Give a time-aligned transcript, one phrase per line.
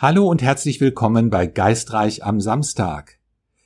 [0.00, 3.18] Hallo und herzlich willkommen bei Geistreich am Samstag.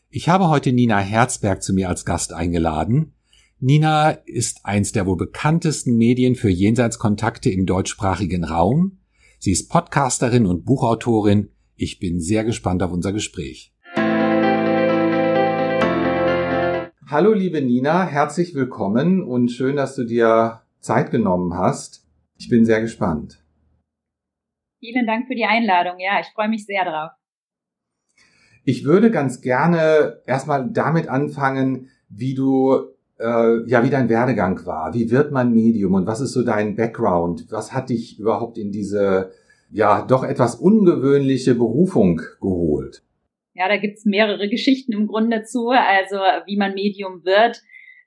[0.08, 3.12] Ich habe heute Nina Herzberg zu mir als Gast eingeladen.
[3.60, 9.00] Nina ist eins der wohl bekanntesten Medien für Jenseitskontakte im deutschsprachigen Raum.
[9.40, 11.50] Sie ist Podcasterin und Buchautorin.
[11.76, 13.74] Ich bin sehr gespannt auf unser Gespräch.
[17.06, 22.06] Hallo liebe Nina, herzlich willkommen und schön, dass du dir Zeit genommen hast.
[22.38, 23.41] Ich bin sehr gespannt.
[24.84, 26.00] Vielen Dank für die Einladung.
[26.00, 27.12] Ja, ich freue mich sehr drauf.
[28.64, 32.88] Ich würde ganz gerne erstmal damit anfangen, wie du
[33.20, 34.92] äh, ja, wie dein Werdegang war.
[34.92, 37.46] Wie wird man Medium und was ist so dein Background?
[37.50, 39.30] Was hat dich überhaupt in diese
[39.70, 43.04] ja doch etwas ungewöhnliche Berufung geholt?
[43.54, 47.62] Ja, da gibt's mehrere Geschichten im Grunde zu, also wie man Medium wird.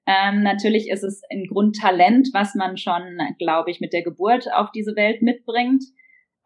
[0.06, 3.02] Ähm, natürlich ist es ein Grundtalent, was man schon,
[3.40, 5.86] glaube ich, mit der Geburt auf diese Welt mitbringt.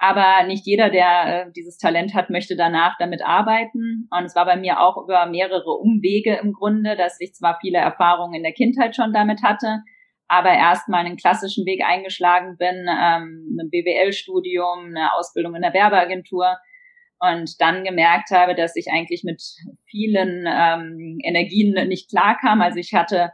[0.02, 4.08] Aber nicht jeder, der äh, dieses Talent hat, möchte danach damit arbeiten.
[4.10, 7.80] Und es war bei mir auch über mehrere Umwege im Grunde, dass ich zwar viele
[7.80, 9.84] Erfahrungen in der Kindheit schon damit hatte,
[10.30, 16.58] aber erstmal einen klassischen Weg eingeschlagen bin, ähm, ein BWL-Studium, eine Ausbildung in der Werbeagentur
[17.20, 19.44] und dann gemerkt habe, dass ich eigentlich mit
[19.90, 22.62] vielen ähm, Energien nicht klarkam.
[22.62, 23.32] Also ich hatte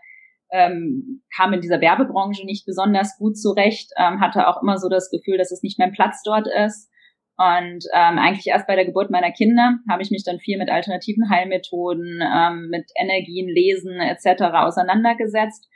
[0.55, 5.09] ähm, kam in dieser Werbebranche nicht besonders gut zurecht, ähm, hatte auch immer so das
[5.09, 6.89] Gefühl, dass es nicht mein Platz dort ist.
[7.37, 10.69] Und ähm, eigentlich erst bei der Geburt meiner Kinder habe ich mich dann viel mit
[10.69, 14.43] alternativen Heilmethoden, ähm, mit Energien, Lesen etc.
[14.53, 15.67] auseinandergesetzt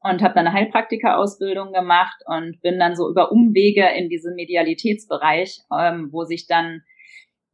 [0.00, 5.60] und habe dann eine Heilpraktika-Ausbildung gemacht und bin dann so über Umwege in diesen Medialitätsbereich,
[5.72, 6.82] ähm, wo sich dann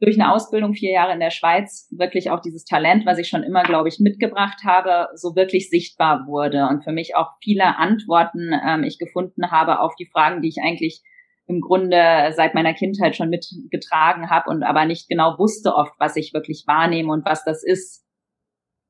[0.00, 3.42] durch eine Ausbildung vier Jahre in der Schweiz wirklich auch dieses Talent, was ich schon
[3.42, 8.50] immer, glaube ich, mitgebracht habe, so wirklich sichtbar wurde und für mich auch viele Antworten
[8.66, 11.02] ähm, ich gefunden habe auf die Fragen, die ich eigentlich
[11.46, 16.16] im Grunde seit meiner Kindheit schon mitgetragen habe und aber nicht genau wusste oft, was
[16.16, 18.06] ich wirklich wahrnehme und was das ist.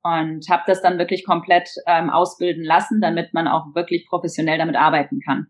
[0.02, 4.76] Und habe das dann wirklich komplett ähm, ausbilden lassen, damit man auch wirklich professionell damit
[4.76, 5.48] arbeiten kann.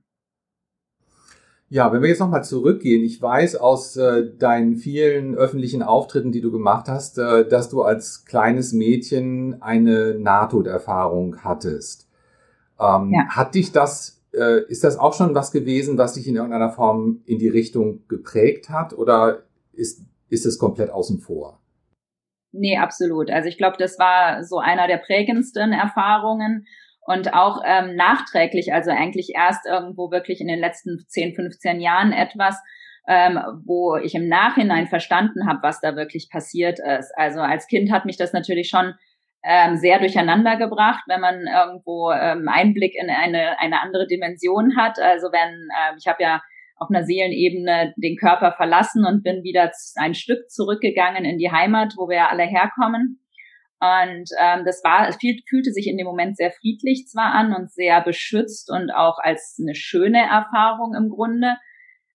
[1.72, 6.40] Ja, wenn wir jetzt nochmal zurückgehen, ich weiß aus äh, deinen vielen öffentlichen Auftritten, die
[6.40, 12.08] du gemacht hast, äh, dass du als kleines Mädchen eine Nahtoderfahrung hattest.
[12.80, 13.28] Ähm, ja.
[13.28, 17.20] Hat dich das, äh, ist das auch schon was gewesen, was dich in irgendeiner Form
[17.24, 21.60] in die Richtung geprägt hat oder ist, ist es komplett außen vor?
[22.50, 23.30] Nee, absolut.
[23.30, 26.66] Also ich glaube, das war so einer der prägendsten Erfahrungen
[27.06, 32.12] und auch ähm, nachträglich, also eigentlich erst irgendwo wirklich in den letzten 10, 15 Jahren
[32.12, 32.60] etwas,
[33.08, 37.12] ähm, wo ich im Nachhinein verstanden habe, was da wirklich passiert ist.
[37.16, 38.94] Also als Kind hat mich das natürlich schon
[39.42, 44.98] ähm, sehr durcheinander gebracht, wenn man irgendwo ähm, Einblick in eine, eine andere Dimension hat.
[44.98, 46.42] Also wenn, äh, ich habe ja
[46.76, 51.94] auf einer Seelenebene den Körper verlassen und bin wieder ein Stück zurückgegangen in die Heimat,
[51.96, 53.19] wo wir alle herkommen.
[53.80, 57.70] Und ähm, das war, es fühlte sich in dem Moment sehr friedlich zwar an und
[57.70, 61.56] sehr beschützt und auch als eine schöne Erfahrung im Grunde.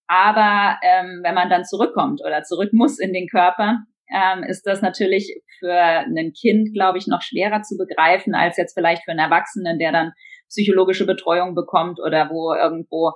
[0.08, 3.80] Aber ähm, wenn man dann zurückkommt oder zurück muss in den Körper,
[4.14, 8.76] ähm, ist das natürlich für ein Kind, glaube ich, noch schwerer zu begreifen als jetzt
[8.76, 10.12] vielleicht für einen Erwachsenen, der dann
[10.48, 13.14] psychologische Betreuung bekommt oder wo irgendwo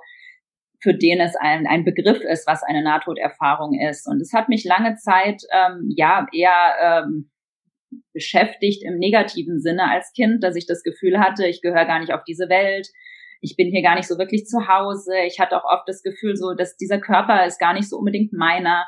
[0.82, 4.08] für den es ein, ein Begriff ist, was eine Nahtoderfahrung ist.
[4.08, 7.30] Und es hat mich lange Zeit ähm, ja eher ähm,
[8.12, 12.12] beschäftigt im negativen Sinne als Kind, dass ich das Gefühl hatte, ich gehöre gar nicht
[12.12, 12.88] auf diese Welt,
[13.40, 15.12] ich bin hier gar nicht so wirklich zu Hause.
[15.26, 18.32] Ich hatte auch oft das Gefühl, so, dass dieser Körper ist gar nicht so unbedingt
[18.32, 18.86] meiner.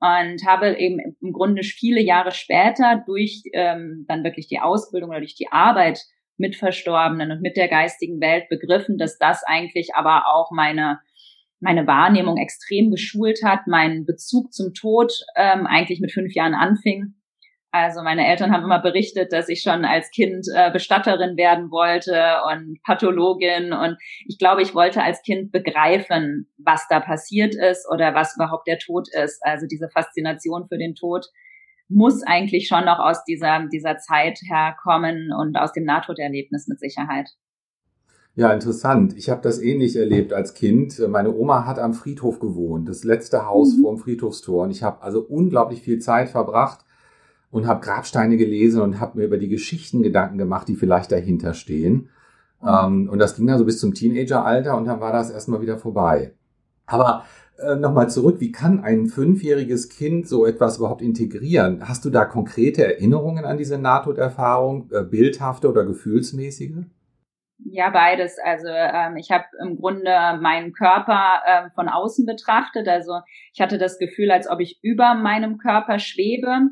[0.00, 5.18] Und habe eben im Grunde viele Jahre später durch ähm, dann wirklich die Ausbildung oder
[5.18, 5.98] durch die Arbeit
[6.36, 11.00] mit Verstorbenen und mit der geistigen Welt begriffen, dass das eigentlich aber auch meine
[11.60, 17.14] meine Wahrnehmung extrem geschult hat, mein Bezug zum Tod ähm, eigentlich mit fünf Jahren anfing
[17.84, 22.40] also meine Eltern haben immer berichtet, dass ich schon als Kind äh, Bestatterin werden wollte
[22.52, 23.72] und Pathologin.
[23.72, 23.96] Und
[24.26, 28.78] ich glaube, ich wollte als Kind begreifen, was da passiert ist oder was überhaupt der
[28.78, 29.40] Tod ist.
[29.42, 31.26] Also diese Faszination für den Tod
[31.88, 37.30] muss eigentlich schon noch aus dieser, dieser Zeit herkommen und aus dem Nahtoderlebnis mit Sicherheit.
[38.34, 39.16] Ja, interessant.
[39.16, 40.98] Ich habe das ähnlich erlebt als Kind.
[41.08, 43.82] Meine Oma hat am Friedhof gewohnt, das letzte Haus mhm.
[43.82, 44.64] vorm Friedhofstor.
[44.64, 46.84] Und ich habe also unglaublich viel Zeit verbracht
[47.50, 51.54] und habe Grabsteine gelesen und habe mir über die Geschichten Gedanken gemacht, die vielleicht dahinter
[51.54, 52.10] stehen.
[52.60, 52.68] Mhm.
[52.68, 55.78] Ähm, und das ging dann so bis zum Teenageralter und dann war das erstmal wieder
[55.78, 56.34] vorbei.
[56.86, 57.24] Aber
[57.58, 61.88] äh, nochmal zurück, wie kann ein fünfjähriges Kind so etwas überhaupt integrieren?
[61.88, 66.84] Hast du da konkrete Erinnerungen an diese Nahtoderfahrung, äh, bildhafte oder gefühlsmäßige?
[67.64, 68.36] Ja, beides.
[68.42, 70.10] Also ähm, ich habe im Grunde
[70.40, 72.86] meinen Körper äh, von außen betrachtet.
[72.88, 73.20] Also
[73.52, 76.70] ich hatte das Gefühl, als ob ich über meinem Körper schwebe.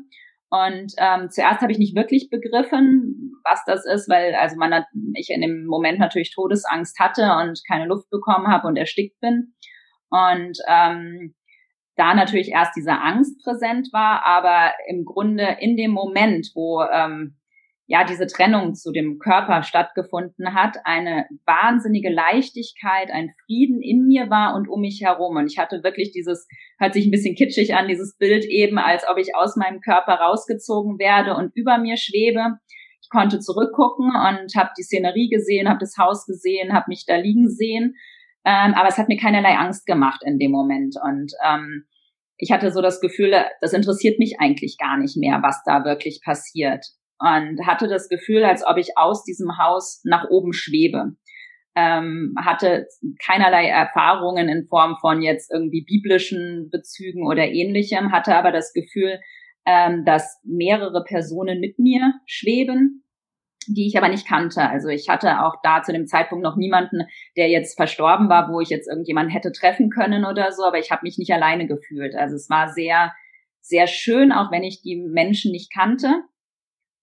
[0.49, 4.85] Und ähm, zuerst habe ich nicht wirklich begriffen, was das ist, weil also man hat,
[5.13, 9.53] ich in dem Moment natürlich Todesangst hatte und keine Luft bekommen habe und erstickt bin.
[10.09, 11.35] Und ähm,
[11.97, 17.37] da natürlich erst diese Angst präsent war, aber im Grunde in dem Moment, wo ähm,
[17.87, 24.29] ja diese Trennung zu dem Körper stattgefunden hat, eine wahnsinnige Leichtigkeit, ein Frieden in mir
[24.29, 25.37] war und um mich herum.
[25.37, 26.47] Und ich hatte wirklich dieses,
[26.79, 30.15] hört sich ein bisschen kitschig an, dieses Bild eben, als ob ich aus meinem Körper
[30.15, 32.59] rausgezogen werde und über mir schwebe.
[33.01, 37.15] Ich konnte zurückgucken und habe die Szenerie gesehen, habe das Haus gesehen, habe mich da
[37.15, 37.95] liegen sehen.
[38.43, 40.95] Ähm, aber es hat mir keinerlei Angst gemacht in dem Moment.
[41.01, 41.85] Und ähm,
[42.35, 46.19] ich hatte so das Gefühl, das interessiert mich eigentlich gar nicht mehr, was da wirklich
[46.21, 46.85] passiert
[47.19, 51.15] und hatte das Gefühl, als ob ich aus diesem Haus nach oben schwebe.
[51.75, 52.87] Ähm, hatte
[53.23, 59.19] keinerlei Erfahrungen in Form von jetzt irgendwie biblischen Bezügen oder ähnlichem, hatte aber das Gefühl,
[59.65, 63.03] ähm, dass mehrere Personen mit mir schweben,
[63.67, 64.61] die ich aber nicht kannte.
[64.61, 67.01] Also ich hatte auch da zu dem Zeitpunkt noch niemanden,
[67.35, 70.89] der jetzt verstorben war, wo ich jetzt irgendjemanden hätte treffen können oder so, aber ich
[70.89, 72.15] habe mich nicht alleine gefühlt.
[72.15, 73.13] Also es war sehr,
[73.61, 76.23] sehr schön, auch wenn ich die Menschen nicht kannte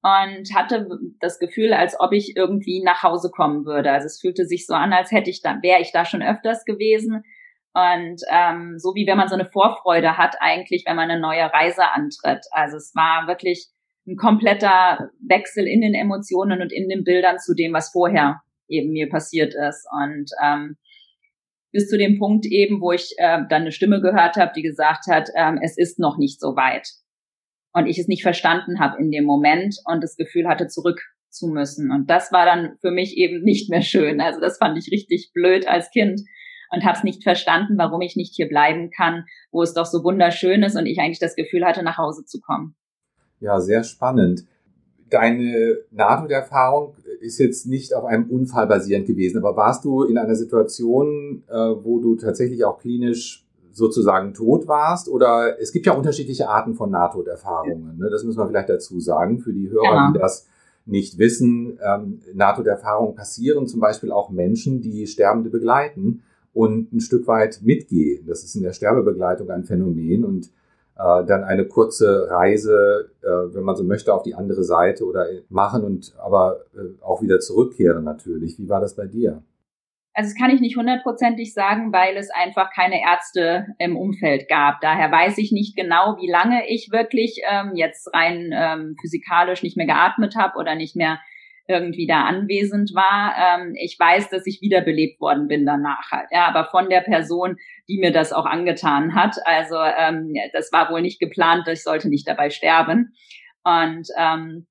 [0.04, 0.86] und hatte
[1.18, 3.90] das Gefühl, als ob ich irgendwie nach Hause kommen würde.
[3.90, 6.66] Also es fühlte sich so an, als hätte ich da, wäre ich da schon öfters
[6.66, 7.24] gewesen.
[7.72, 11.50] Und ähm, so wie wenn man so eine Vorfreude hat, eigentlich, wenn man eine neue
[11.50, 12.44] Reise antritt.
[12.50, 13.68] Also es war wirklich
[14.06, 18.92] ein kompletter Wechsel in den Emotionen und in den Bildern zu dem, was vorher eben
[18.92, 19.88] mir passiert ist.
[19.90, 20.76] Und ähm,
[21.72, 25.06] bis zu dem Punkt eben, wo ich äh, dann eine Stimme gehört habe, die gesagt
[25.08, 26.86] hat, ähm, es ist noch nicht so weit
[27.74, 31.48] und ich es nicht verstanden habe in dem Moment und das Gefühl hatte, zurück zu
[31.48, 31.90] müssen.
[31.90, 34.20] Und das war dann für mich eben nicht mehr schön.
[34.20, 36.22] Also das fand ich richtig blöd als Kind
[36.70, 40.04] und habe es nicht verstanden, warum ich nicht hier bleiben kann, wo es doch so
[40.04, 42.76] wunderschön ist und ich eigentlich das Gefühl hatte, nach Hause zu kommen.
[43.40, 44.46] Ja, sehr spannend.
[45.10, 50.34] Deine Nahtoderfahrung ist jetzt nicht auf einem Unfall basierend gewesen, aber warst du in einer
[50.34, 53.43] Situation, äh, wo du tatsächlich auch klinisch
[53.74, 55.08] sozusagen tot warst?
[55.08, 57.98] Oder es gibt ja unterschiedliche Arten von Nahtoderfahrungen.
[57.98, 58.08] Ne?
[58.10, 60.12] Das müssen wir vielleicht dazu sagen für die Hörer, ja.
[60.12, 60.46] die das
[60.86, 61.78] nicht wissen.
[61.82, 66.22] Ähm, Nahtoderfahrungen passieren zum Beispiel auch Menschen, die Sterbende begleiten
[66.52, 68.26] und ein Stück weit mitgehen.
[68.26, 70.46] Das ist in der Sterbebegleitung ein Phänomen und
[70.96, 75.26] äh, dann eine kurze Reise, äh, wenn man so möchte, auf die andere Seite oder
[75.48, 78.58] machen und aber äh, auch wieder zurückkehren natürlich.
[78.58, 79.42] Wie war das bei dir?
[80.14, 84.80] Also das kann ich nicht hundertprozentig sagen, weil es einfach keine Ärzte im Umfeld gab.
[84.80, 89.76] Daher weiß ich nicht genau, wie lange ich wirklich ähm, jetzt rein ähm, physikalisch nicht
[89.76, 91.18] mehr geatmet habe oder nicht mehr
[91.66, 93.34] irgendwie da anwesend war.
[93.36, 96.28] Ähm, ich weiß, dass ich wiederbelebt worden bin danach halt.
[96.30, 97.56] Ja, aber von der Person,
[97.88, 99.36] die mir das auch angetan hat.
[99.46, 103.14] Also ähm, das war wohl nicht geplant, ich sollte nicht dabei sterben.
[103.64, 104.66] Und ähm,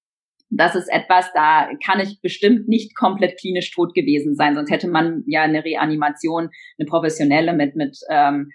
[0.55, 4.87] das ist etwas, da kann ich bestimmt nicht komplett klinisch tot gewesen sein, sonst hätte
[4.87, 8.49] man ja eine Reanimation, eine professionelle mit mit ähm,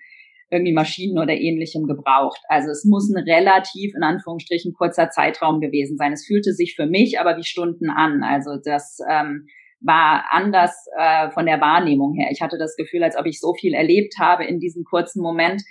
[0.51, 2.41] irgendwie Maschinen oder ähnlichem gebraucht.
[2.49, 6.13] Also es muss ein relativ in Anführungsstrichen kurzer Zeitraum gewesen sein.
[6.13, 8.23] Es fühlte sich für mich aber wie Stunden an.
[8.23, 9.47] Also das ähm,
[9.81, 12.29] war anders äh, von der Wahrnehmung her.
[12.33, 15.63] Ich hatte das Gefühl, als ob ich so viel erlebt habe in diesem kurzen Moment,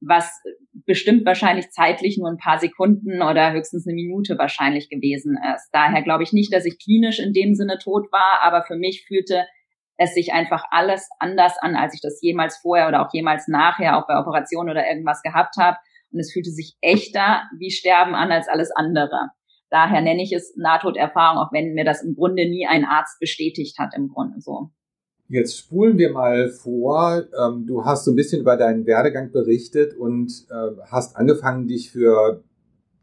[0.00, 0.40] was
[0.86, 5.68] bestimmt wahrscheinlich zeitlich nur ein paar Sekunden oder höchstens eine Minute wahrscheinlich gewesen ist.
[5.72, 9.04] Daher glaube ich nicht, dass ich klinisch in dem Sinne tot war, aber für mich
[9.06, 9.44] fühlte
[9.98, 13.98] es sich einfach alles anders an, als ich das jemals vorher oder auch jemals nachher,
[13.98, 15.76] auch bei Operationen oder irgendwas gehabt habe.
[16.10, 19.28] Und es fühlte sich echter wie Sterben an als alles andere.
[19.68, 23.78] Daher nenne ich es Nahtoderfahrung, auch wenn mir das im Grunde nie ein Arzt bestätigt
[23.78, 24.70] hat, im Grunde so.
[25.30, 27.22] Jetzt spulen wir mal vor.
[27.40, 31.92] Ähm, du hast so ein bisschen über deinen Werdegang berichtet und äh, hast angefangen, dich
[31.92, 32.42] für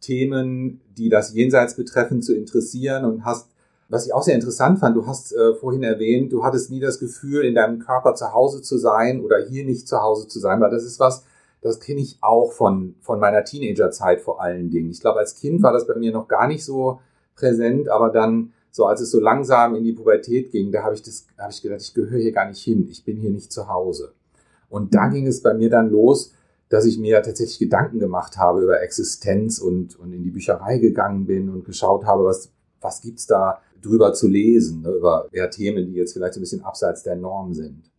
[0.02, 3.48] Themen, die das Jenseits betreffen, zu interessieren und hast,
[3.88, 7.00] was ich auch sehr interessant fand, du hast äh, vorhin erwähnt, du hattest nie das
[7.00, 10.60] Gefühl, in deinem Körper zu Hause zu sein oder hier nicht zu Hause zu sein,
[10.60, 11.24] weil das ist was,
[11.62, 14.92] das kenne ich auch von, von meiner Teenagerzeit vor allen Dingen.
[14.92, 17.00] Ich glaube, als Kind war das bei mir noch gar nicht so
[17.38, 21.02] präsent, aber dann so als es so langsam in die Pubertät ging, da habe ich
[21.02, 23.68] das, habe ich gedacht, ich gehöre hier gar nicht hin, ich bin hier nicht zu
[23.68, 24.14] Hause.
[24.70, 26.32] Und da ging es bei mir dann los,
[26.70, 31.26] dass ich mir tatsächlich Gedanken gemacht habe über Existenz und, und in die Bücherei gegangen
[31.26, 35.88] bin und geschaut habe, was, was gibt's da drüber zu lesen, ne, über eher Themen,
[35.88, 37.90] die jetzt vielleicht so ein bisschen abseits der Norm sind.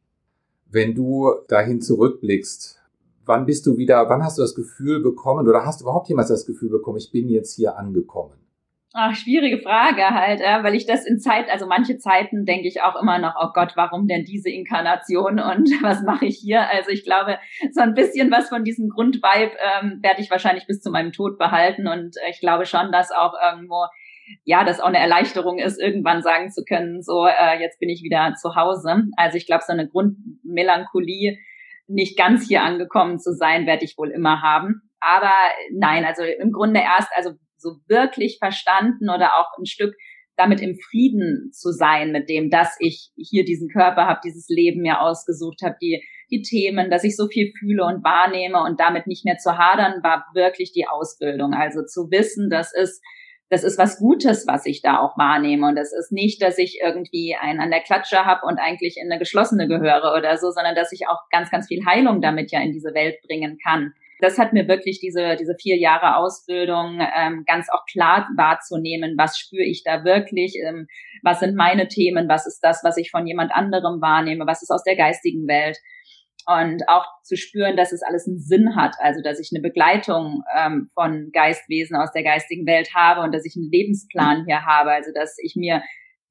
[0.70, 2.78] Wenn du dahin zurückblickst,
[3.24, 6.28] wann bist du wieder, wann hast du das Gefühl bekommen oder hast du überhaupt jemals
[6.28, 8.34] das Gefühl bekommen, ich bin jetzt hier angekommen?
[8.94, 12.80] Ach, schwierige Frage halt, ja, weil ich das in Zeit, also manche Zeiten denke ich
[12.80, 16.68] auch immer noch, oh Gott, warum denn diese Inkarnation und was mache ich hier?
[16.70, 17.38] Also ich glaube,
[17.72, 19.52] so ein bisschen was von diesem Grundvibe
[19.82, 23.34] ähm, werde ich wahrscheinlich bis zu meinem Tod behalten und ich glaube schon, dass auch
[23.52, 23.84] irgendwo
[24.44, 28.02] ja, das auch eine Erleichterung ist, irgendwann sagen zu können, so, äh, jetzt bin ich
[28.02, 29.04] wieder zu Hause.
[29.16, 31.38] Also ich glaube, so eine Grundmelancholie,
[31.86, 34.82] nicht ganz hier angekommen zu sein, werde ich wohl immer haben.
[35.00, 35.32] Aber
[35.72, 39.94] nein, also im Grunde erst, also so wirklich verstanden oder auch ein Stück
[40.38, 44.82] damit im Frieden zu sein mit dem, dass ich hier diesen Körper habe, dieses Leben
[44.82, 49.08] mir ausgesucht habe, die, die Themen, dass ich so viel fühle und wahrnehme und damit
[49.08, 51.54] nicht mehr zu hadern, war wirklich die Ausbildung.
[51.54, 53.02] Also zu wissen, das ist,
[53.50, 55.66] das ist was Gutes, was ich da auch wahrnehme.
[55.66, 59.10] Und das ist nicht, dass ich irgendwie einen an der Klatsche habe und eigentlich in
[59.10, 62.60] eine geschlossene gehöre oder so, sondern dass ich auch ganz, ganz viel Heilung damit ja
[62.60, 67.44] in diese Welt bringen kann das hat mir wirklich diese, diese vier Jahre Ausbildung ähm,
[67.46, 70.86] ganz auch klar wahrzunehmen, was spüre ich da wirklich, ähm,
[71.22, 74.70] was sind meine Themen, was ist das, was ich von jemand anderem wahrnehme, was ist
[74.70, 75.78] aus der geistigen Welt.
[76.46, 80.42] Und auch zu spüren, dass es alles einen Sinn hat, also dass ich eine Begleitung
[80.56, 84.92] ähm, von Geistwesen aus der geistigen Welt habe und dass ich einen Lebensplan hier habe,
[84.92, 85.82] also dass ich mir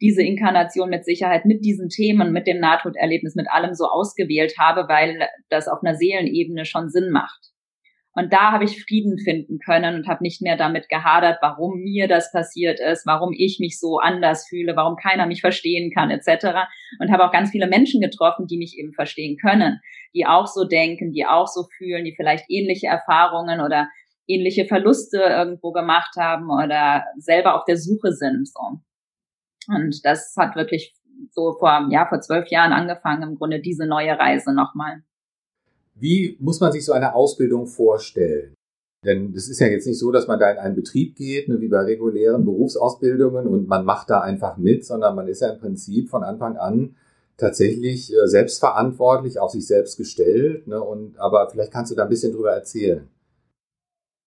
[0.01, 4.87] diese Inkarnation mit Sicherheit mit diesen Themen, mit dem Nahtoderlebnis, mit allem so ausgewählt habe,
[4.87, 7.51] weil das auf einer Seelenebene schon Sinn macht.
[8.17, 12.07] Und da habe ich Frieden finden können und habe nicht mehr damit gehadert, warum mir
[12.07, 16.65] das passiert ist, warum ich mich so anders fühle, warum keiner mich verstehen kann, etc.
[16.99, 19.81] Und habe auch ganz viele Menschen getroffen, die mich eben verstehen können,
[20.15, 23.87] die auch so denken, die auch so fühlen, die vielleicht ähnliche Erfahrungen oder
[24.25, 28.47] ähnliche Verluste irgendwo gemacht haben oder selber auf der Suche sind.
[28.47, 28.79] So.
[29.67, 30.95] Und das hat wirklich
[31.29, 35.03] so vor, ja, vor zwölf Jahren angefangen, im Grunde diese neue Reise nochmal.
[35.99, 38.53] Wie muss man sich so eine Ausbildung vorstellen?
[39.05, 41.61] Denn es ist ja jetzt nicht so, dass man da in einen Betrieb geht, ne,
[41.61, 45.59] wie bei regulären Berufsausbildungen und man macht da einfach mit, sondern man ist ja im
[45.59, 46.95] Prinzip von Anfang an
[47.37, 50.67] tatsächlich äh, selbstverantwortlich, auf sich selbst gestellt.
[50.67, 50.81] Ne,
[51.17, 53.07] aber vielleicht kannst du da ein bisschen drüber erzählen.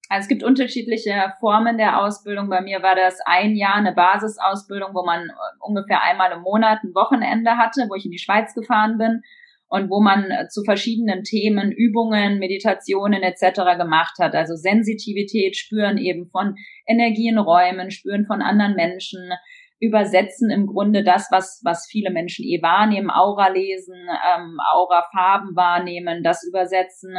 [0.08, 2.48] Also es gibt unterschiedliche Formen der Ausbildung.
[2.48, 6.94] Bei mir war das ein Jahr eine Basisausbildung, wo man ungefähr einmal im Monat ein
[6.94, 9.22] Wochenende hatte, wo ich in die Schweiz gefahren bin
[9.70, 13.78] und wo man äh, zu verschiedenen Themen Übungen, Meditationen etc.
[13.78, 14.34] gemacht hat.
[14.34, 19.30] Also Sensitivität, Spüren eben von Energienräumen, Spüren von anderen Menschen,
[19.78, 26.22] übersetzen im Grunde das, was, was viele Menschen eh wahrnehmen, Aura lesen, ähm, Aura-Farben wahrnehmen,
[26.22, 27.14] das übersetzen.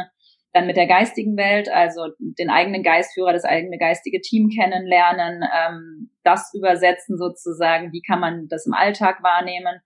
[0.52, 6.10] Dann mit der geistigen Welt, also den eigenen Geistführer, das eigene geistige Team kennenlernen, ähm,
[6.22, 9.80] das übersetzen sozusagen, wie kann man das im Alltag wahrnehmen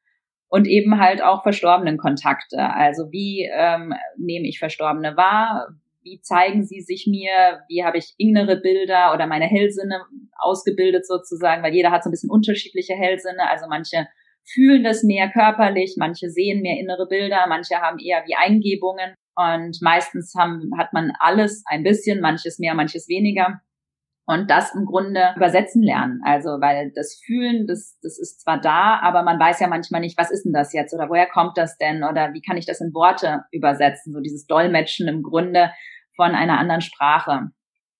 [0.48, 2.58] und eben halt auch verstorbenen Kontakte.
[2.58, 5.68] Also wie ähm, nehme ich Verstorbene wahr?
[6.02, 7.62] Wie zeigen sie sich mir?
[7.68, 10.02] Wie habe ich innere Bilder oder meine Hellsinne
[10.38, 11.62] ausgebildet sozusagen?
[11.62, 13.50] Weil jeder hat so ein bisschen unterschiedliche Hellsinne.
[13.50, 14.06] Also manche
[14.44, 19.14] fühlen das mehr körperlich, manche sehen mehr innere Bilder, manche haben eher wie Eingebungen.
[19.34, 23.60] Und meistens haben, hat man alles ein bisschen, manches mehr, manches weniger
[24.26, 26.20] und das im Grunde übersetzen lernen.
[26.24, 30.18] Also, weil das Fühlen, das, das ist zwar da, aber man weiß ja manchmal nicht,
[30.18, 32.80] was ist denn das jetzt oder woher kommt das denn oder wie kann ich das
[32.80, 34.12] in Worte übersetzen?
[34.12, 35.70] So dieses Dolmetschen im Grunde
[36.16, 37.50] von einer anderen Sprache.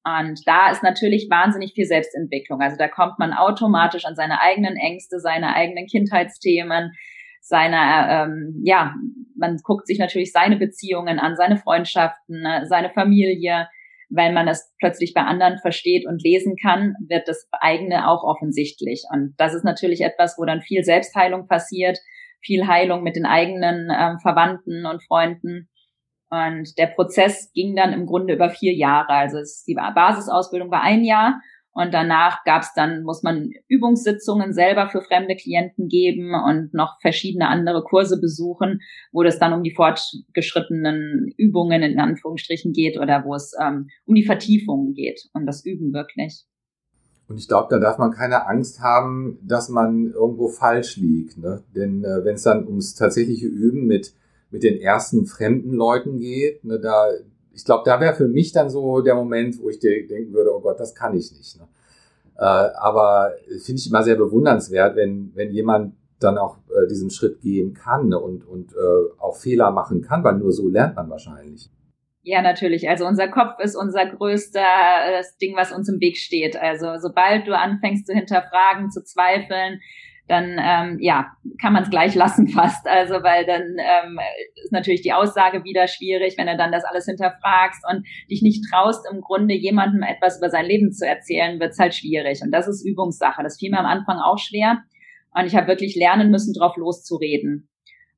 [0.04, 2.60] Und da ist natürlich wahnsinnig viel Selbstentwicklung.
[2.60, 6.92] Also da kommt man automatisch an seine eigenen Ängste, seine eigenen Kindheitsthemen,
[7.40, 8.94] seine, ähm, ja,
[9.36, 13.68] man guckt sich natürlich seine Beziehungen an, seine Freundschaften, seine Familie,
[14.08, 19.04] weil man es plötzlich bei anderen versteht und lesen kann, wird das eigene auch offensichtlich.
[19.12, 21.98] Und das ist natürlich etwas, wo dann viel Selbstheilung passiert,
[22.40, 25.68] viel Heilung mit den eigenen ähm, Verwandten und Freunden.
[26.30, 29.10] Und der Prozess ging dann im Grunde über vier Jahre.
[29.10, 31.40] Also die Basisausbildung war ein Jahr
[31.76, 36.98] und danach gab es dann, muss man Übungssitzungen selber für fremde Klienten geben und noch
[37.02, 38.80] verschiedene andere Kurse besuchen,
[39.12, 44.14] wo das dann um die fortgeschrittenen Übungen in Anführungsstrichen geht oder wo es ähm, um
[44.14, 46.46] die Vertiefungen geht, um das Üben wirklich.
[47.28, 51.36] Und ich glaube, da darf man keine Angst haben, dass man irgendwo falsch liegt.
[51.36, 51.62] Ne?
[51.74, 54.14] Denn äh, wenn es dann ums tatsächliche Üben mit,
[54.50, 57.10] mit den ersten fremden Leuten geht, ne, da,
[57.56, 60.60] ich glaube, da wäre für mich dann so der Moment, wo ich denken würde, oh
[60.60, 61.58] Gott, das kann ich nicht.
[61.58, 61.66] Ne?
[62.36, 63.32] Äh, aber
[63.64, 68.08] finde ich immer sehr bewundernswert, wenn, wenn jemand dann auch äh, diesen Schritt gehen kann
[68.08, 68.18] ne?
[68.18, 71.70] und, und äh, auch Fehler machen kann, weil nur so lernt man wahrscheinlich.
[72.22, 72.90] Ja, natürlich.
[72.90, 74.60] Also unser Kopf ist unser größter
[75.18, 76.60] das Ding, was uns im Weg steht.
[76.60, 79.80] Also sobald du anfängst zu hinterfragen, zu zweifeln,
[80.28, 82.86] dann ähm, ja kann man es gleich lassen fast.
[82.86, 84.18] Also weil dann ähm,
[84.62, 88.64] ist natürlich die Aussage wieder schwierig, wenn du dann das alles hinterfragst und dich nicht
[88.70, 92.40] traust, im Grunde jemandem etwas über sein Leben zu erzählen, wird's halt schwierig.
[92.42, 93.42] Und das ist Übungssache.
[93.42, 94.82] Das fiel mir am Anfang auch schwer.
[95.34, 97.68] Und ich habe wirklich lernen müssen, drauf loszureden.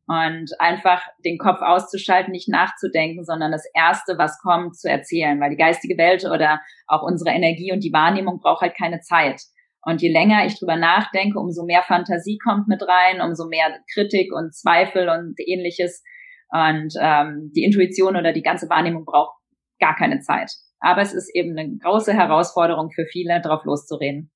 [0.07, 5.39] Und einfach den Kopf auszuschalten, nicht nachzudenken, sondern das Erste, was kommt, zu erzählen.
[5.39, 9.43] Weil die geistige Welt oder auch unsere Energie und die Wahrnehmung braucht halt keine Zeit.
[9.83, 14.33] Und je länger ich drüber nachdenke, umso mehr Fantasie kommt mit rein, umso mehr Kritik
[14.33, 16.03] und Zweifel und ähnliches.
[16.51, 19.37] Und ähm, die Intuition oder die ganze Wahrnehmung braucht
[19.79, 20.51] gar keine Zeit.
[20.81, 24.31] Aber es ist eben eine große Herausforderung für viele, drauf loszureden.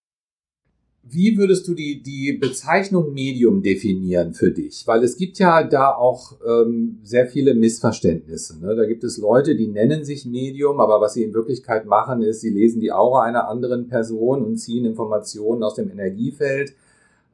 [1.04, 4.86] Wie würdest du die, die Bezeichnung Medium definieren für dich?
[4.86, 8.60] Weil es gibt ja da auch ähm, sehr viele Missverständnisse.
[8.60, 8.76] Ne?
[8.76, 12.40] Da gibt es Leute, die nennen sich Medium, aber was sie in Wirklichkeit machen, ist,
[12.40, 16.74] sie lesen die Aura einer anderen Person und ziehen Informationen aus dem Energiefeld.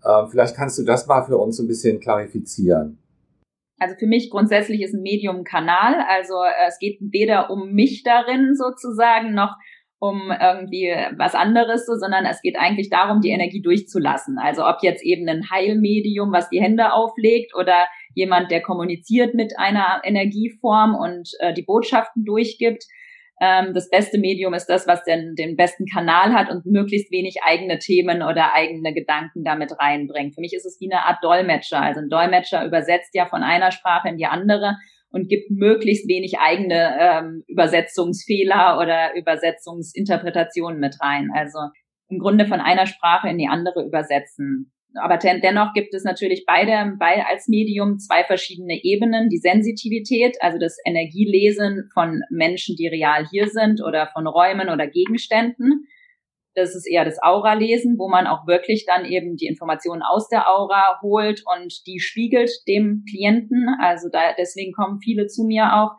[0.02, 2.98] Ähm, vielleicht kannst du das mal für uns ein bisschen klarifizieren.
[3.78, 5.94] Also für mich grundsätzlich ist ein Medium ein Kanal.
[6.08, 9.54] Also äh, es geht weder um mich darin sozusagen, noch
[10.00, 14.38] um irgendwie was anderes, so, sondern es geht eigentlich darum, die Energie durchzulassen.
[14.38, 19.58] Also ob jetzt eben ein Heilmedium, was die Hände auflegt oder jemand, der kommuniziert mit
[19.58, 22.84] einer Energieform und äh, die Botschaften durchgibt.
[23.40, 27.38] Ähm, das beste Medium ist das, was den, den besten Kanal hat und möglichst wenig
[27.44, 30.34] eigene Themen oder eigene Gedanken damit reinbringt.
[30.34, 31.80] Für mich ist es wie eine Art Dolmetscher.
[31.80, 34.76] Also ein Dolmetscher übersetzt ja von einer Sprache in die andere
[35.10, 41.30] und gibt möglichst wenig eigene ähm, Übersetzungsfehler oder Übersetzungsinterpretationen mit rein.
[41.34, 41.58] Also
[42.08, 44.72] im Grunde von einer Sprache in die andere übersetzen.
[44.94, 49.28] Aber dennoch gibt es natürlich beide, bei als Medium zwei verschiedene Ebenen.
[49.28, 54.86] Die Sensitivität, also das Energielesen von Menschen, die real hier sind oder von Räumen oder
[54.86, 55.86] Gegenständen
[56.58, 60.48] das ist eher das Aura-Lesen, wo man auch wirklich dann eben die Informationen aus der
[60.48, 63.68] Aura holt und die spiegelt dem Klienten.
[63.80, 65.92] Also da, deswegen kommen viele zu mir auch,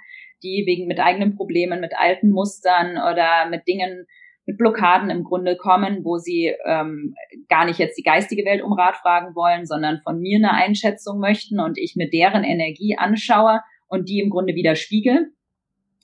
[0.44, 4.06] die wegen mit eigenen Problemen, mit alten Mustern oder mit Dingen,
[4.46, 7.14] mit Blockaden im Grunde kommen, wo sie ähm,
[7.50, 11.20] gar nicht jetzt die geistige Welt um Rat fragen wollen, sondern von mir eine Einschätzung
[11.20, 15.32] möchten und ich mit deren Energie anschaue und die im Grunde wieder spiegel.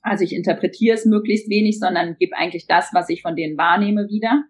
[0.06, 4.08] Also ich interpretiere es möglichst wenig, sondern gebe eigentlich das, was ich von denen wahrnehme,
[4.08, 4.44] wieder.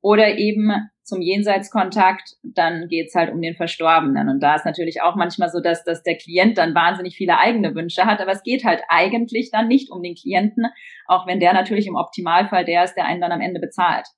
[0.00, 0.72] Oder eben
[1.04, 4.28] zum Jenseitskontakt, dann geht's halt um den Verstorbenen.
[4.28, 7.72] Und da ist natürlich auch manchmal so, dass, dass der Klient dann wahnsinnig viele eigene
[7.76, 10.66] Wünsche hat, aber es geht halt eigentlich dann nicht um den Klienten,
[11.06, 14.08] auch wenn der natürlich im Optimalfall der ist, der einen dann am Ende bezahlt.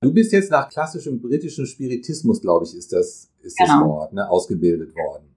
[0.00, 3.78] Du bist jetzt nach klassischem britischen Spiritismus, glaube ich, ist das, ist genau.
[3.78, 5.34] das Wort, ne, ausgebildet worden.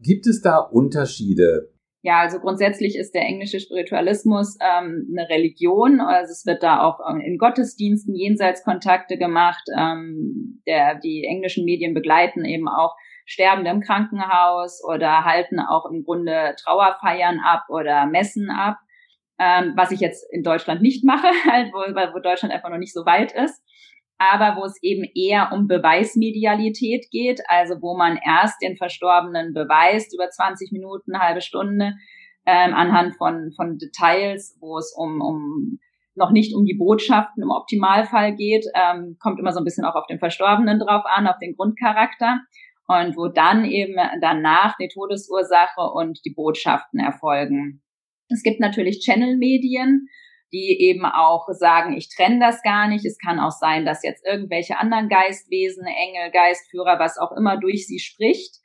[0.00, 1.73] Gibt es da Unterschiede
[2.04, 6.02] ja, also grundsätzlich ist der englische Spiritualismus ähm, eine Religion.
[6.02, 9.62] Also es wird da auch ähm, in Gottesdiensten Jenseitskontakte gemacht.
[9.74, 16.04] Ähm, der, die englischen Medien begleiten eben auch Sterbende im Krankenhaus oder halten auch im
[16.04, 18.76] Grunde Trauerfeiern ab oder Messen ab.
[19.38, 22.92] Ähm, was ich jetzt in Deutschland nicht mache, halt, wo, wo Deutschland einfach noch nicht
[22.92, 23.64] so weit ist
[24.32, 30.14] aber wo es eben eher um Beweismedialität geht, also wo man erst den Verstorbenen beweist
[30.14, 31.94] über 20 Minuten, halbe Stunde,
[32.46, 35.78] ähm, anhand von, von Details, wo es um, um
[36.14, 39.94] noch nicht um die Botschaften im Optimalfall geht, ähm, kommt immer so ein bisschen auch
[39.94, 42.40] auf den Verstorbenen drauf an, auf den Grundcharakter.
[42.86, 47.82] Und wo dann eben danach die Todesursache und die Botschaften erfolgen.
[48.28, 50.06] Es gibt natürlich Channel-Medien,
[50.54, 53.04] die eben auch sagen, ich trenne das gar nicht.
[53.04, 57.88] Es kann auch sein, dass jetzt irgendwelche anderen Geistwesen, Engel, Geistführer, was auch immer durch
[57.88, 58.60] sie spricht.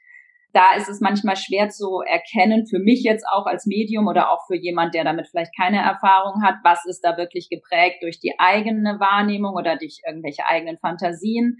[0.53, 4.45] Da ist es manchmal schwer zu erkennen, für mich jetzt auch als Medium oder auch
[4.45, 8.33] für jemand, der damit vielleicht keine Erfahrung hat, was ist da wirklich geprägt durch die
[8.37, 11.57] eigene Wahrnehmung oder durch irgendwelche eigenen Fantasien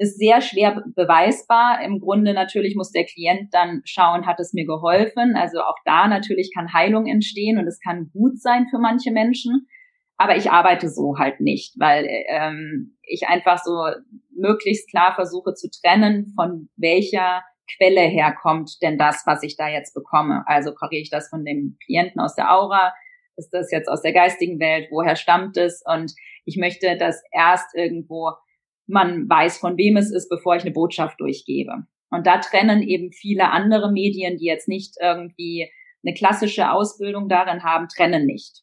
[0.00, 1.82] ist sehr schwer beweisbar.
[1.84, 5.36] Im Grunde natürlich muss der Klient dann schauen, hat es mir geholfen.
[5.36, 9.68] Also auch da natürlich kann Heilung entstehen und es kann gut sein für manche Menschen.
[10.16, 13.74] Aber ich arbeite so halt nicht, weil ähm, ich einfach so
[14.34, 17.42] möglichst klar versuche zu trennen, von welcher
[17.76, 20.44] Quelle herkommt denn das, was ich da jetzt bekomme.
[20.46, 22.94] Also korriere ich das von dem Klienten aus der Aura,
[23.36, 25.82] ist das jetzt aus der geistigen Welt, woher stammt es?
[25.84, 26.14] Und
[26.46, 28.32] ich möchte das erst irgendwo
[28.90, 31.72] man weiß, von wem es ist, bevor ich eine Botschaft durchgebe.
[32.10, 35.70] Und da trennen eben viele andere Medien, die jetzt nicht irgendwie
[36.04, 38.62] eine klassische Ausbildung darin haben, trennen nicht.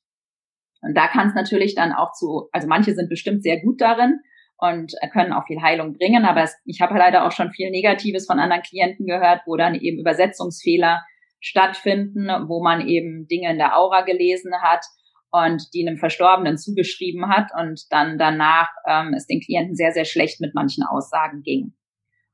[0.82, 4.20] Und da kann es natürlich dann auch zu, also manche sind bestimmt sehr gut darin
[4.58, 8.26] und können auch viel Heilung bringen, aber es, ich habe leider auch schon viel Negatives
[8.26, 11.04] von anderen Klienten gehört, wo dann eben Übersetzungsfehler
[11.40, 14.86] stattfinden, wo man eben Dinge in der Aura gelesen hat
[15.32, 20.06] und die einem Verstorbenen zugeschrieben hat und dann danach ähm, es den Klienten sehr, sehr
[20.06, 21.74] schlecht mit manchen Aussagen ging.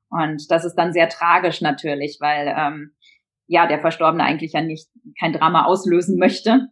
[0.10, 2.91] Und das ist dann sehr tragisch natürlich, weil ähm,
[3.47, 4.88] ja der Verstorbene eigentlich ja nicht
[5.19, 6.69] kein Drama auslösen möchte.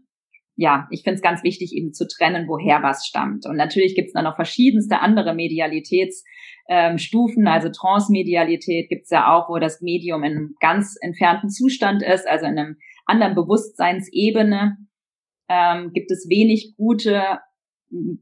[0.55, 3.47] Ja, ich finde es ganz wichtig, eben zu trennen, woher was stammt.
[3.47, 9.33] Und natürlich gibt es dann noch verschiedenste andere Medialitätsstufen, ähm, also Transmedialität gibt es ja
[9.33, 14.77] auch, wo das Medium in einem ganz entfernten Zustand ist, also in einem anderen Bewusstseinsebene.
[15.51, 17.39] Ähm, gibt es wenig gute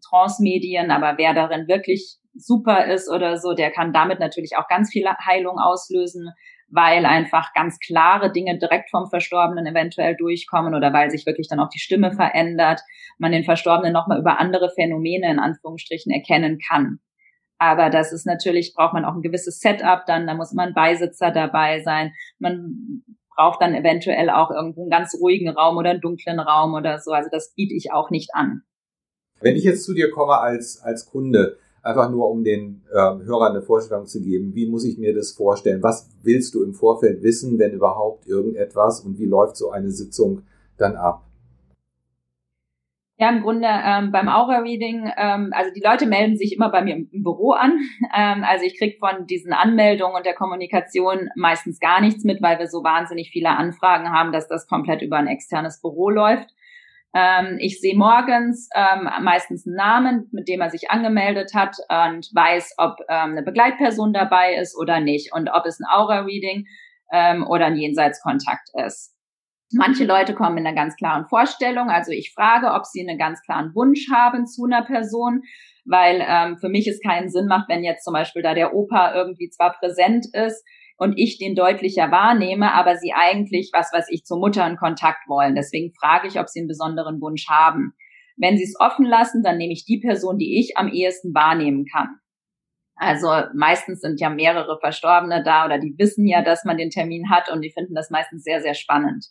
[0.09, 4.91] Transmedien, aber wer darin wirklich super ist oder so, der kann damit natürlich auch ganz
[4.91, 6.31] viel Heilung auslösen,
[6.69, 11.59] weil einfach ganz klare Dinge direkt vom Verstorbenen eventuell durchkommen oder weil sich wirklich dann
[11.59, 12.81] auch die Stimme verändert,
[13.19, 16.99] man den Verstorbenen nochmal über andere Phänomene in Anführungsstrichen erkennen kann.
[17.59, 21.29] Aber das ist natürlich, braucht man auch ein gewisses Setup dann, da muss man Beisitzer
[21.29, 22.13] dabei sein.
[22.39, 23.03] Man
[23.39, 27.13] braucht dann eventuell auch irgendwo einen ganz ruhigen Raum oder einen dunklen Raum oder so.
[27.13, 28.63] Also das biete ich auch nicht an.
[29.39, 33.53] Wenn ich jetzt zu dir komme als, als Kunde, einfach nur um den äh, Hörern
[33.53, 35.81] eine Vorstellung zu geben, wie muss ich mir das vorstellen?
[35.81, 40.41] Was willst du im Vorfeld wissen, wenn überhaupt irgendetwas und wie läuft so eine Sitzung
[40.77, 41.23] dann ab?
[43.21, 46.95] Ja, im Grunde ähm, beim Aura-Reading, ähm, also die Leute melden sich immer bei mir
[46.95, 47.77] im, im Büro an.
[48.15, 52.57] Ähm, also ich krieg von diesen Anmeldungen und der Kommunikation meistens gar nichts mit, weil
[52.57, 56.49] wir so wahnsinnig viele Anfragen haben, dass das komplett über ein externes Büro läuft.
[57.13, 62.29] Ähm, ich sehe morgens ähm, meistens einen Namen, mit dem er sich angemeldet hat und
[62.33, 66.65] weiß, ob ähm, eine Begleitperson dabei ist oder nicht und ob es ein Aura-Reading
[67.11, 69.13] ähm, oder ein Jenseitskontakt ist.
[69.71, 71.89] Manche Leute kommen in einer ganz klaren Vorstellung.
[71.89, 75.41] Also ich frage, ob sie einen ganz klaren Wunsch haben zu einer Person,
[75.85, 79.13] weil ähm, für mich es keinen Sinn macht, wenn jetzt zum Beispiel da der Opa
[79.13, 80.63] irgendwie zwar präsent ist,
[80.99, 85.29] und ich den deutlicher wahrnehme, aber sie eigentlich, was weiß ich, zur Mutter in Kontakt
[85.29, 85.55] wollen.
[85.55, 87.93] Deswegen frage ich, ob sie einen besonderen Wunsch haben.
[88.35, 91.85] Wenn sie es offen lassen, dann nehme ich die Person, die ich am ehesten wahrnehmen
[91.85, 92.19] kann.
[92.95, 97.29] Also meistens sind ja mehrere Verstorbene da oder die wissen ja, dass man den Termin
[97.29, 99.25] hat und die finden das meistens sehr, sehr spannend.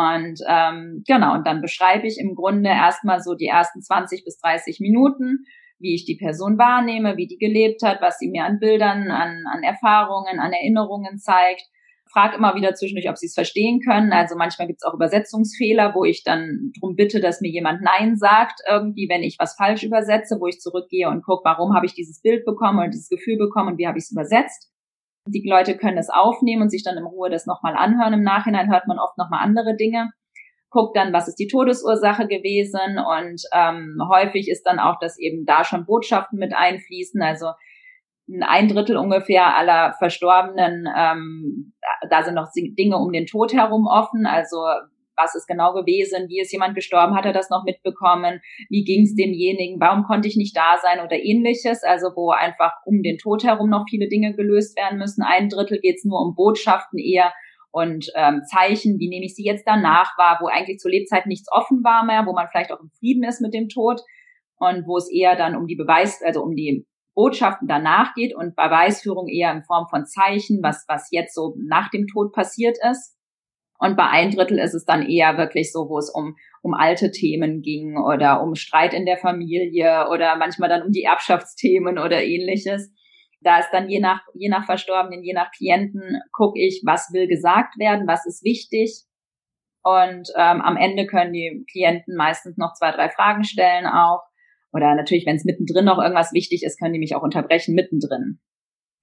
[0.00, 4.38] Und ähm, genau, und dann beschreibe ich im Grunde erstmal so die ersten 20 bis
[4.38, 5.44] 30 Minuten
[5.80, 9.44] wie ich die Person wahrnehme, wie die gelebt hat, was sie mir an Bildern, an,
[9.52, 11.62] an Erfahrungen, an Erinnerungen zeigt.
[12.12, 14.12] Frag immer wieder zwischendurch, ob sie es verstehen können.
[14.12, 18.16] Also manchmal gibt es auch Übersetzungsfehler, wo ich dann drum bitte, dass mir jemand Nein
[18.16, 21.94] sagt, irgendwie, wenn ich was falsch übersetze, wo ich zurückgehe und gucke, warum habe ich
[21.94, 24.70] dieses Bild bekommen oder dieses Gefühl bekommen und wie habe ich es übersetzt.
[25.26, 28.14] Die Leute können es aufnehmen und sich dann in Ruhe das nochmal anhören.
[28.14, 30.10] Im Nachhinein hört man oft nochmal andere Dinge
[30.70, 35.44] guckt dann, was ist die Todesursache gewesen und ähm, häufig ist dann auch, dass eben
[35.44, 37.20] da schon Botschaften mit einfließen.
[37.20, 37.50] Also
[38.42, 41.72] ein Drittel ungefähr aller Verstorbenen, ähm,
[42.08, 44.26] da sind noch Dinge um den Tod herum offen.
[44.26, 44.58] Also
[45.22, 49.04] was ist genau gewesen, wie ist jemand gestorben, hat er das noch mitbekommen, wie ging
[49.04, 51.82] es demjenigen, warum konnte ich nicht da sein oder ähnliches.
[51.82, 55.22] Also wo einfach um den Tod herum noch viele Dinge gelöst werden müssen.
[55.22, 57.32] Ein Drittel geht es nur um Botschaften eher
[57.72, 61.48] und ähm, Zeichen, wie nehme ich sie jetzt danach wahr, wo eigentlich zur Lebzeit nichts
[61.52, 64.00] offen war mehr, wo man vielleicht auch im Frieden ist mit dem Tod
[64.56, 68.56] und wo es eher dann um die Beweis, also um die Botschaften danach geht und
[68.56, 73.16] Beweisführung eher in Form von Zeichen, was, was jetzt so nach dem Tod passiert ist.
[73.80, 77.10] Und bei ein Drittel ist es dann eher wirklich so, wo es um, um alte
[77.10, 82.22] Themen ging oder um Streit in der Familie oder manchmal dann um die Erbschaftsthemen oder
[82.22, 82.92] ähnliches.
[83.40, 87.26] Da ist dann je nach, je nach Verstorbenen, je nach Klienten, gucke ich, was will
[87.26, 89.04] gesagt werden, was ist wichtig.
[89.82, 94.20] Und ähm, am Ende können die Klienten meistens noch zwei, drei Fragen stellen auch.
[94.74, 98.40] Oder natürlich, wenn es mittendrin noch irgendwas wichtig ist, können die mich auch unterbrechen mittendrin.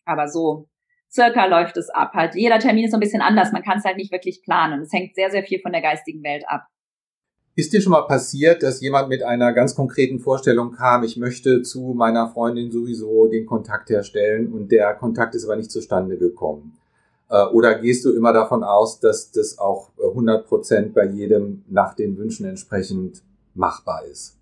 [0.05, 0.69] Aber so
[1.12, 2.13] circa läuft es ab.
[2.13, 3.52] Halt jeder Termin ist so ein bisschen anders.
[3.52, 4.82] Man kann es halt nicht wirklich planen.
[4.82, 6.67] Es hängt sehr, sehr viel von der geistigen Welt ab.
[7.56, 11.63] Ist dir schon mal passiert, dass jemand mit einer ganz konkreten Vorstellung kam, ich möchte
[11.63, 16.78] zu meiner Freundin sowieso den Kontakt herstellen und der Kontakt ist aber nicht zustande gekommen?
[17.30, 21.96] Äh, oder gehst du immer davon aus, dass das auch 100 Prozent bei jedem nach
[21.96, 23.24] den Wünschen entsprechend
[23.56, 24.37] machbar ist?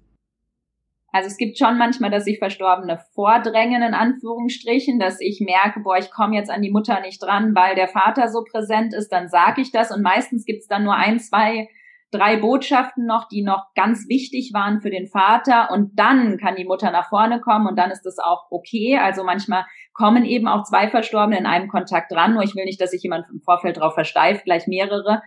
[1.15, 5.97] Also es gibt schon manchmal, dass sich Verstorbene vordrängen, in Anführungsstrichen, dass ich merke, boah,
[5.97, 9.29] ich komme jetzt an die Mutter nicht dran, weil der Vater so präsent ist, dann
[9.29, 9.95] sage ich das.
[9.95, 11.69] Und meistens gibt es dann nur ein, zwei
[12.11, 15.71] drei Botschaften noch, die noch ganz wichtig waren für den Vater.
[15.71, 18.97] Und dann kann die Mutter nach vorne kommen und dann ist das auch okay.
[18.97, 22.81] Also manchmal kommen eben auch zwei Verstorbene in einem Kontakt dran, nur ich will nicht,
[22.81, 25.21] dass sich jemand im Vorfeld darauf versteift, gleich mehrere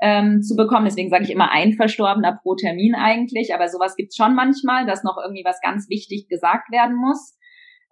[0.00, 0.86] ähm, zu bekommen.
[0.86, 5.04] Deswegen sage ich immer ein Verstorbener pro Termin eigentlich, aber sowas gibt's schon manchmal, dass
[5.04, 7.36] noch irgendwie was ganz wichtig gesagt werden muss.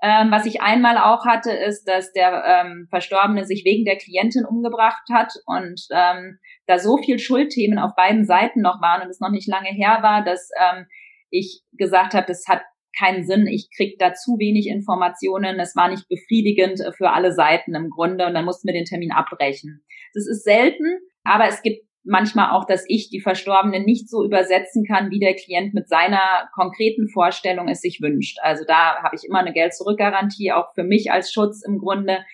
[0.01, 4.44] Ähm, was ich einmal auch hatte, ist, dass der ähm, Verstorbene sich wegen der Klientin
[4.44, 9.18] umgebracht hat und ähm, da so viel Schuldthemen auf beiden Seiten noch waren und es
[9.18, 10.87] noch nicht lange her war, dass ähm,
[11.31, 12.62] ich gesagt habe, das hat
[12.97, 13.47] keinen Sinn.
[13.49, 15.59] Ich krieg da zu wenig Informationen.
[15.59, 19.12] Es war nicht befriedigend für alle Seiten im Grunde und dann mussten wir den Termin
[19.12, 19.85] abbrechen.
[20.14, 24.85] Das ist selten, aber es gibt manchmal auch, dass ich die Verstorbenen nicht so übersetzen
[24.85, 28.38] kann, wie der Klient mit seiner konkreten Vorstellung es sich wünscht.
[28.42, 32.25] Also da habe ich immer eine Geld-Zurück-Garantie, auch für mich als Schutz im Grunde,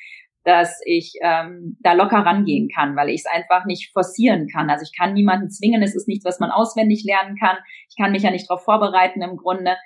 [0.45, 4.71] dass ich ähm, da locker rangehen kann, weil ich es einfach nicht forcieren kann.
[4.71, 7.57] Also ich kann niemanden zwingen, es ist nichts, was man auswendig lernen kann.
[7.89, 9.77] Ich kann mich ja nicht darauf vorbereiten im Grunde.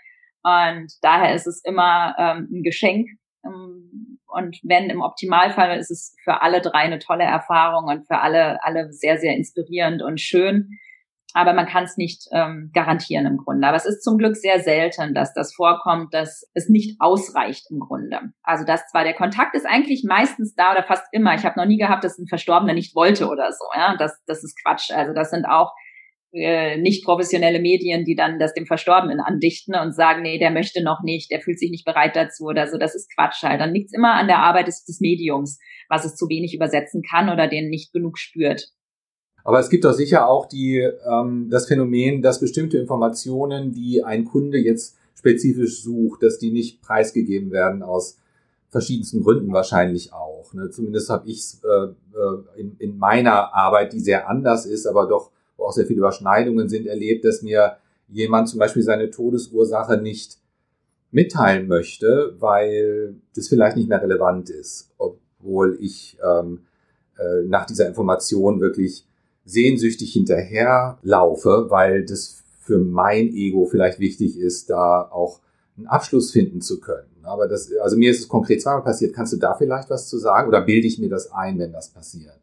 [0.42, 3.09] Und daher ist es immer ähm, ein Geschenk.
[3.44, 8.19] Ähm, und wenn im Optimalfall ist es für alle drei eine tolle Erfahrung und für
[8.19, 10.79] alle, alle sehr, sehr inspirierend und schön.
[11.35, 13.67] Aber man kann es nicht ähm, garantieren im Grunde.
[13.67, 17.81] Aber es ist zum Glück sehr selten, dass das vorkommt, dass es nicht ausreicht im
[17.81, 18.21] Grunde.
[18.43, 21.35] Also dass zwar der Kontakt ist eigentlich meistens da oder fast immer.
[21.35, 23.64] Ich habe noch nie gehabt, dass ein Verstorbener nicht wollte oder so.
[23.77, 24.91] Ja, das, das ist Quatsch.
[24.91, 25.75] Also das sind auch
[26.33, 30.83] äh, nicht professionelle Medien, die dann das dem Verstorbenen andichten und sagen, nee, der möchte
[30.83, 32.77] noch nicht, der fühlt sich nicht bereit dazu oder so.
[32.77, 33.61] Das ist Quatsch halt.
[33.61, 37.03] Dann liegt es immer an der Arbeit des, des Mediums, was es zu wenig übersetzen
[37.03, 38.73] kann oder den nicht genug spürt.
[39.45, 40.77] Aber es gibt doch sicher auch die,
[41.11, 46.83] ähm, das Phänomen, dass bestimmte Informationen, die ein Kunde jetzt spezifisch sucht, dass die nicht
[46.83, 48.19] preisgegeben werden aus
[48.69, 50.53] verschiedensten Gründen wahrscheinlich auch.
[50.53, 50.69] Ne?
[50.69, 55.07] Zumindest habe ich es äh, äh, in, in meiner Arbeit, die sehr anders ist, aber
[55.09, 57.77] doch wo auch sehr viele Überschneidungen sind, erlebt, dass mir
[58.09, 60.38] jemand zum Beispiel seine Todesursache nicht
[61.11, 66.61] mitteilen möchte, weil das vielleicht nicht mehr relevant ist, obwohl ich ähm,
[67.18, 69.07] äh, nach dieser Information wirklich
[69.44, 75.40] sehnsüchtig hinterher laufe, weil das für mein Ego vielleicht wichtig ist, da auch
[75.77, 77.09] einen Abschluss finden zu können.
[77.23, 79.14] Aber das, also mir ist es konkret zweimal passiert.
[79.14, 81.90] Kannst du da vielleicht was zu sagen oder bilde ich mir das ein, wenn das
[81.90, 82.38] passiert?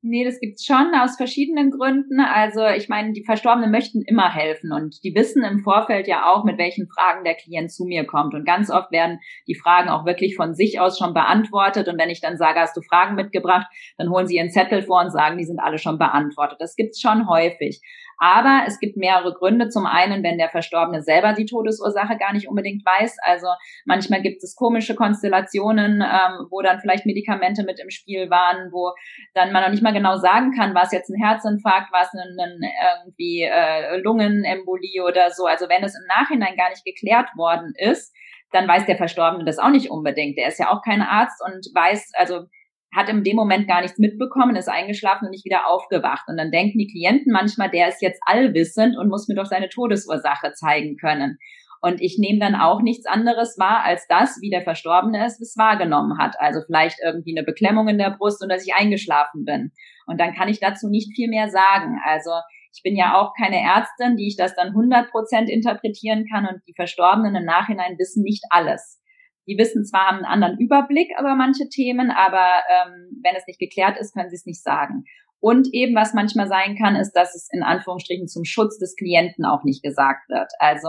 [0.00, 2.20] Nee, das gibt's schon aus verschiedenen Gründen.
[2.20, 6.44] Also ich meine, die Verstorbenen möchten immer helfen und die wissen im Vorfeld ja auch,
[6.44, 8.32] mit welchen Fragen der Klient zu mir kommt.
[8.32, 11.88] Und ganz oft werden die Fragen auch wirklich von sich aus schon beantwortet.
[11.88, 15.00] Und wenn ich dann sage, hast du Fragen mitgebracht, dann holen sie ihren Zettel vor
[15.00, 16.60] und sagen, die sind alle schon beantwortet.
[16.60, 17.80] Das gibt's schon häufig.
[18.18, 19.68] Aber es gibt mehrere Gründe.
[19.68, 23.16] Zum einen, wenn der Verstorbene selber die Todesursache gar nicht unbedingt weiß.
[23.22, 23.46] Also
[23.84, 28.92] manchmal gibt es komische Konstellationen, ähm, wo dann vielleicht Medikamente mit im Spiel waren, wo
[29.34, 32.12] dann man noch nicht mal genau sagen kann, war es jetzt ein Herzinfarkt, war es
[32.12, 32.60] ein, ein
[33.04, 35.46] irgendwie äh, Lungenembolie oder so.
[35.46, 38.12] Also wenn es im Nachhinein gar nicht geklärt worden ist,
[38.50, 40.38] dann weiß der Verstorbene das auch nicht unbedingt.
[40.38, 42.46] Der ist ja auch kein Arzt und weiß, also
[42.94, 46.24] hat in dem Moment gar nichts mitbekommen, ist eingeschlafen und nicht wieder aufgewacht.
[46.28, 49.68] Und dann denken die Klienten manchmal, der ist jetzt allwissend und muss mir doch seine
[49.68, 51.38] Todesursache zeigen können.
[51.80, 55.56] Und ich nehme dann auch nichts anderes wahr als das, wie der Verstorbene es es
[55.56, 56.34] wahrgenommen hat.
[56.40, 59.70] Also vielleicht irgendwie eine Beklemmung in der Brust und dass ich eingeschlafen bin.
[60.06, 62.00] Und dann kann ich dazu nicht viel mehr sagen.
[62.04, 62.30] Also
[62.74, 66.62] ich bin ja auch keine Ärztin, die ich das dann 100 Prozent interpretieren kann und
[66.66, 69.00] die Verstorbenen im Nachhinein wissen nicht alles.
[69.48, 73.58] Die wissen zwar, haben einen anderen Überblick über manche Themen, aber ähm, wenn es nicht
[73.58, 75.04] geklärt ist, können sie es nicht sagen.
[75.40, 79.44] Und eben, was manchmal sein kann, ist, dass es in Anführungsstrichen zum Schutz des Klienten
[79.44, 80.50] auch nicht gesagt wird.
[80.58, 80.88] Also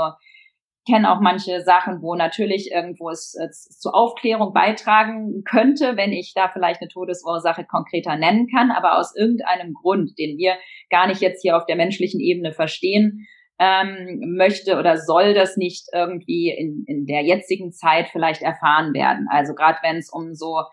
[0.89, 6.33] kenne auch manche Sachen, wo natürlich irgendwo es, es zur Aufklärung beitragen könnte, wenn ich
[6.33, 10.55] da vielleicht eine Todesursache konkreter nennen kann, aber aus irgendeinem Grund, den wir
[10.89, 13.27] gar nicht jetzt hier auf der menschlichen Ebene verstehen,
[13.59, 19.27] ähm, möchte oder soll das nicht irgendwie in, in der jetzigen Zeit vielleicht erfahren werden.
[19.29, 20.63] Also gerade wenn es um so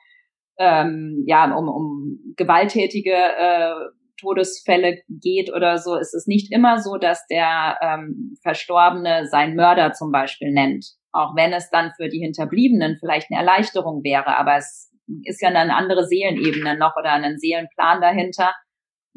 [0.59, 3.75] ähm, ja um, um gewalttätige äh,
[4.19, 9.93] Todesfälle geht oder so, ist es nicht immer so, dass der ähm, Verstorbene seinen Mörder
[9.93, 10.87] zum Beispiel nennt.
[11.13, 14.91] Auch wenn es dann für die Hinterbliebenen vielleicht eine Erleichterung wäre, aber es
[15.25, 18.55] ist ja eine andere Seelenebene noch oder einen Seelenplan dahinter,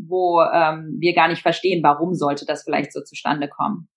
[0.07, 3.87] wo ähm, wir gar nicht verstehen, warum sollte das vielleicht so zustande kommen.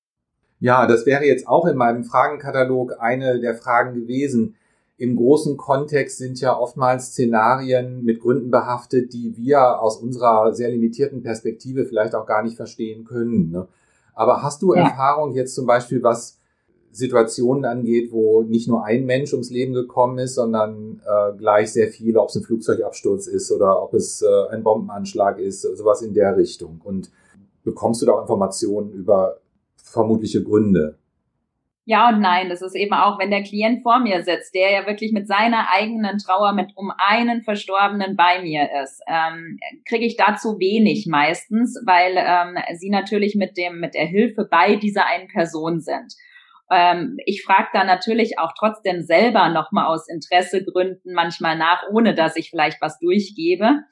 [0.59, 4.57] Ja, das wäre jetzt auch in meinem Fragenkatalog eine der Fragen gewesen.
[4.97, 10.71] Im großen Kontext sind ja oftmals Szenarien mit Gründen behaftet, die wir aus unserer sehr
[10.71, 13.51] limitierten Perspektive vielleicht auch gar nicht verstehen können.
[13.51, 13.67] Ne?
[14.15, 14.83] Aber hast du ja.
[14.83, 16.39] Erfahrung jetzt zum Beispiel, was
[16.93, 21.89] Situationen angeht, wo nicht nur ein Mensch ums Leben gekommen ist, sondern äh, gleich sehr
[21.89, 26.13] viele, ob es ein Flugzeugabsturz ist oder ob es äh, ein Bombenanschlag ist, sowas in
[26.13, 26.81] der Richtung.
[26.85, 27.11] Und
[27.65, 29.39] bekommst du da auch Informationen über
[29.77, 30.99] vermutliche Gründe?
[31.85, 34.87] Ja und nein, das ist eben auch, wenn der Klient vor mir sitzt, der ja
[34.87, 40.17] wirklich mit seiner eigenen Trauer mit um einen Verstorbenen bei mir ist, ähm, kriege ich
[40.17, 45.27] dazu wenig meistens, weil ähm, sie natürlich mit dem mit der Hilfe bei dieser einen
[45.27, 46.15] Person sind.
[46.73, 52.37] Ähm, ich frage da natürlich auch trotzdem selber nochmal aus Interessegründen manchmal nach, ohne dass
[52.37, 53.83] ich vielleicht was durchgebe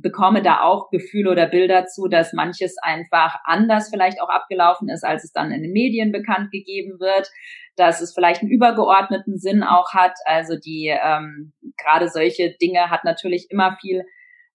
[0.00, 5.04] bekomme da auch Gefühle oder Bilder zu, dass manches einfach anders vielleicht auch abgelaufen ist,
[5.04, 7.30] als es dann in den Medien bekannt gegeben wird,
[7.76, 10.14] dass es vielleicht einen übergeordneten Sinn auch hat.
[10.24, 14.04] Also die ähm, gerade solche Dinge hat natürlich immer viel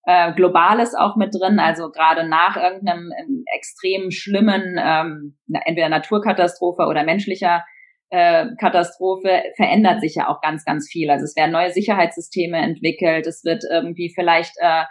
[0.03, 1.59] äh, Globales auch mit drin.
[1.59, 7.63] Also gerade nach irgendeinem ähm, extrem schlimmen, ähm, entweder Naturkatastrophe oder menschlicher
[8.09, 11.09] äh, Katastrophe verändert sich ja auch ganz, ganz viel.
[11.09, 14.83] Also es werden neue Sicherheitssysteme entwickelt, es wird irgendwie vielleicht äh,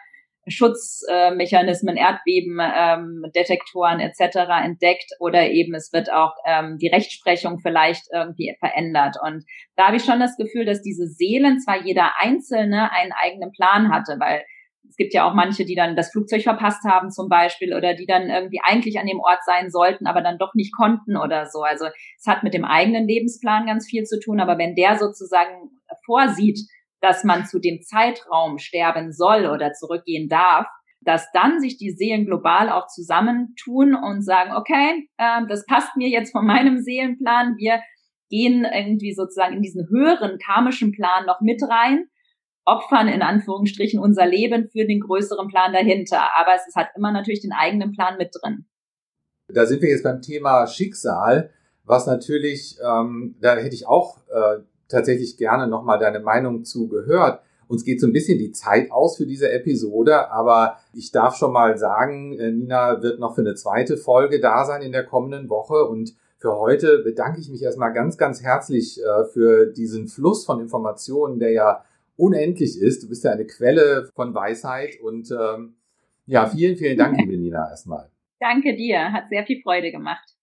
[0.49, 4.39] Schutzmechanismen, äh, Erdbeben, ähm, Detektoren etc.
[4.65, 9.17] entdeckt oder eben es wird auch ähm, die Rechtsprechung vielleicht irgendwie verändert.
[9.23, 9.45] Und
[9.77, 13.93] da habe ich schon das Gefühl, dass diese Seelen zwar jeder Einzelne einen eigenen Plan
[13.93, 14.45] hatte, weil
[14.91, 18.07] es gibt ja auch manche, die dann das Flugzeug verpasst haben zum Beispiel oder die
[18.07, 21.63] dann irgendwie eigentlich an dem Ort sein sollten, aber dann doch nicht konnten oder so.
[21.63, 21.87] Also
[22.19, 25.71] es hat mit dem eigenen Lebensplan ganz viel zu tun, aber wenn der sozusagen
[26.05, 26.59] vorsieht,
[27.01, 30.67] dass man zu dem Zeitraum sterben soll oder zurückgehen darf,
[31.03, 36.09] dass dann sich die Seelen global auch zusammentun und sagen, okay, äh, das passt mir
[36.09, 37.81] jetzt von meinem Seelenplan, wir
[38.29, 42.07] gehen irgendwie sozusagen in diesen höheren karmischen Plan noch mit rein
[42.71, 46.21] opfern in Anführungsstrichen unser Leben für den größeren Plan dahinter.
[46.39, 48.67] Aber es hat immer natürlich den eigenen Plan mit drin.
[49.49, 51.51] Da sind wir jetzt beim Thema Schicksal,
[51.85, 57.43] was natürlich, ähm, da hätte ich auch äh, tatsächlich gerne nochmal deine Meinung zu gehört.
[57.67, 61.53] Uns geht so ein bisschen die Zeit aus für diese Episode, aber ich darf schon
[61.53, 65.49] mal sagen, äh, Nina wird noch für eine zweite Folge da sein in der kommenden
[65.49, 70.45] Woche und für heute bedanke ich mich erstmal ganz, ganz herzlich äh, für diesen Fluss
[70.45, 71.85] von Informationen, der ja
[72.21, 73.03] unendlich ist.
[73.03, 75.77] Du bist ja eine Quelle von Weisheit und ähm,
[76.27, 78.11] ja, vielen, vielen Dank, liebe Nina, erstmal.
[78.39, 80.37] Danke dir, hat sehr viel Freude gemacht.